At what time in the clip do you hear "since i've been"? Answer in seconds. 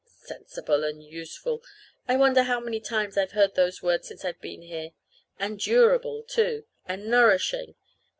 4.07-4.63